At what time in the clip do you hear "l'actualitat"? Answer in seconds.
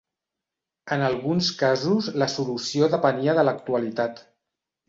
3.49-4.27